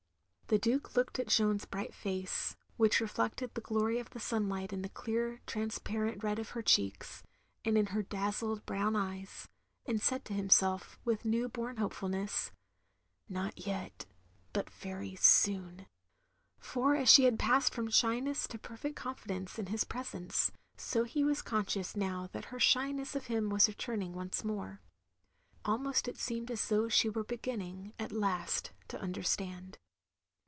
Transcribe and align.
The 0.47 0.59
Duke 0.59 0.97
looked 0.97 1.17
at 1.17 1.29
Jeanne's 1.29 1.63
bright 1.63 1.93
face, 1.93 2.57
which 2.75 2.99
reflected 2.99 3.53
the 3.53 3.61
glory 3.61 3.99
of 3.99 4.09
the 4.09 4.19
sunlight 4.19 4.73
in 4.73 4.81
the 4.81 4.89
clear 4.89 5.39
transparent 5.47 6.25
red 6.25 6.39
of 6.39 6.49
her 6.49 6.61
cheeks, 6.61 7.23
and 7.63 7.77
in 7.77 7.85
her 7.85 8.03
dazzled 8.03 8.65
brown 8.65 8.93
eyes— 8.97 9.47
^and 9.87 10.01
said 10.01 10.25
to 10.25 10.33
himself, 10.33 10.99
with 11.05 11.23
new 11.23 11.47
bom 11.47 11.77
hopefulness 11.77 12.51
—"Not 13.29 13.65
yet— 13.65 14.05
^but 14.53 14.69
very 14.69 15.15
soon." 15.15 15.85
For 16.59 16.95
as 16.97 17.07
she 17.07 17.23
had 17.23 17.39
passed 17.39 17.73
from 17.73 17.89
shyness 17.89 18.45
to 18.49 18.57
perfect 18.59 18.97
confidence 18.97 19.57
in 19.57 19.67
his 19.67 19.85
presence, 19.85 20.51
so 20.75 21.05
he 21.05 21.23
was 21.23 21.41
conscious 21.41 21.95
now 21.95 22.27
that 22.33 22.43
her 22.51 22.59
shyness 22.59 23.15
of 23.15 23.27
him 23.27 23.49
was 23.49 23.69
returning 23.69 24.11
once 24.11 24.43
more. 24.43 24.81
Almost 25.63 26.09
it 26.09 26.17
seemed 26.17 26.51
as 26.51 26.67
though 26.67 26.89
she 26.89 27.07
were 27.07 27.23
beginning, 27.23 27.93
at 27.97 28.11
last, 28.11 28.71
to 28.89 28.99
understand. 28.99 29.77